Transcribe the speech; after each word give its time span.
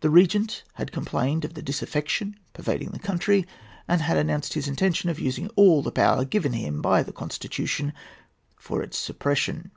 The 0.00 0.10
Regent 0.10 0.62
had 0.74 0.92
complained 0.92 1.42
of 1.42 1.54
the 1.54 1.62
disaffection 1.62 2.38
pervading 2.52 2.90
the 2.90 2.98
country, 2.98 3.46
and 3.88 4.02
had 4.02 4.18
announced 4.18 4.52
his 4.52 4.68
intention 4.68 5.08
of 5.08 5.18
using 5.18 5.48
all 5.56 5.80
the 5.80 5.90
power 5.90 6.26
given 6.26 6.52
him 6.52 6.82
by 6.82 7.02
the 7.02 7.12
Constitution 7.12 7.94
for 8.58 8.82
its 8.82 8.98
suppression. 8.98 9.70